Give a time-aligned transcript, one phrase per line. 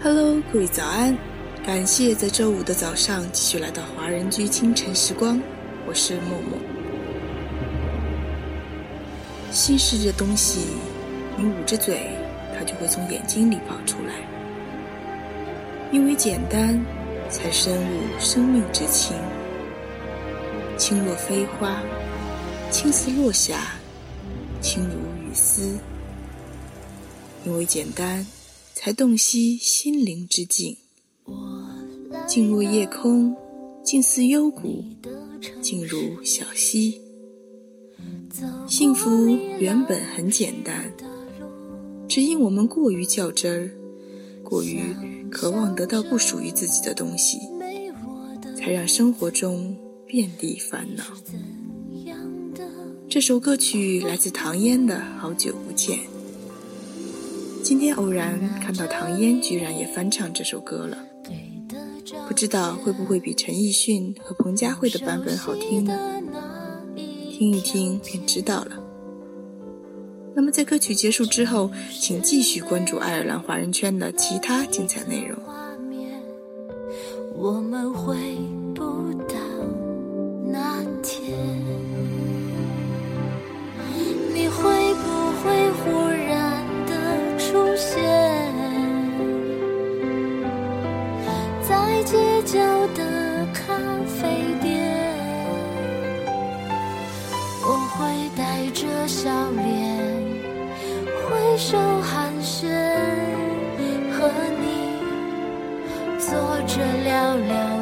[0.00, 1.16] Hello，各位早安！
[1.66, 5.42] 感谢在周五的早上继续来到华人居清晨时光，
[5.86, 6.58] 我是默默。
[9.50, 10.60] 心事这东西，
[11.36, 12.12] 你捂着嘴，
[12.56, 14.14] 它就会从眼睛里跑出来。
[15.90, 16.80] 因为简单，
[17.28, 19.16] 才深悟生命之轻。
[20.76, 21.82] 轻若飞花，
[22.70, 23.56] 轻似落霞，
[24.60, 25.76] 轻如雨丝。
[27.44, 28.26] 因为简单，
[28.74, 30.76] 才洞悉心灵之境。
[32.26, 33.34] 静若夜空，
[33.82, 34.84] 静似幽谷，
[35.62, 37.00] 静如小溪。
[38.68, 39.26] 幸福
[39.58, 40.92] 原本很简单，
[42.06, 43.70] 只因我们过于较真儿，
[44.44, 44.94] 过于
[45.30, 47.38] 渴望得到不属于自己的东西，
[48.56, 49.76] 才让生活中
[50.06, 51.04] 遍地烦恼。
[53.08, 55.98] 这首歌曲来自唐嫣的《好久不见》。
[57.68, 60.96] 今天偶然看到唐嫣居然也翻唱这首歌了，
[62.26, 65.94] 不知道会不会比陈奕迅和彭佳慧的版本好听呢？
[66.96, 68.82] 听一听便知道了。
[70.34, 75.38] 那么在歌曲结束之后，请继续关注爱尔兰华人圈的其他精彩内容。
[102.42, 102.68] 深，
[104.12, 104.28] 和
[104.60, 105.00] 你
[106.18, 107.77] 坐着聊聊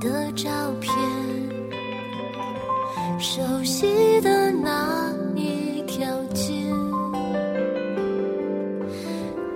[0.00, 0.50] 的照
[0.80, 0.90] 片，
[3.18, 6.54] 熟悉的那一条街，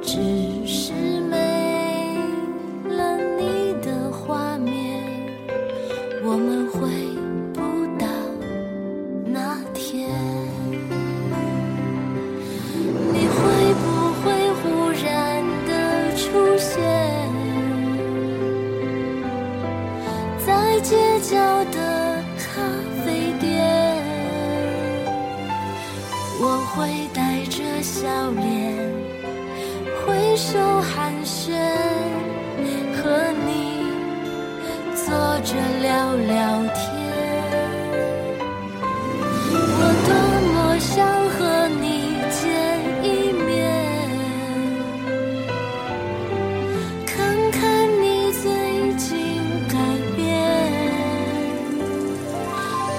[0.02, 0.20] 只
[0.66, 0.92] 是
[1.30, 2.18] 没
[2.90, 5.02] 了你的画面，
[6.22, 6.90] 我们会
[21.30, 21.38] 角
[21.72, 21.78] 的
[22.38, 22.44] 咖
[23.04, 23.48] 啡店？
[26.38, 28.02] 我会带着笑
[28.32, 28.44] 脸，
[30.04, 31.50] 挥手寒暄，
[32.94, 33.02] 和
[33.46, 33.48] 你
[34.94, 35.04] 坐
[35.40, 36.84] 着聊聊天。
[39.76, 40.12] 我多
[40.52, 40.92] 么想